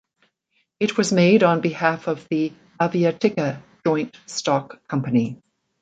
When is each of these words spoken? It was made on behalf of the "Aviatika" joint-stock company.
It 0.79 0.97
was 0.97 1.13
made 1.13 1.43
on 1.43 1.61
behalf 1.61 2.07
of 2.07 2.27
the 2.31 2.51
"Aviatika" 2.79 3.61
joint-stock 3.85 4.87
company. 4.87 5.37